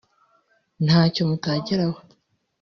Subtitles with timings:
[0.85, 1.97] ntacyo mutageraho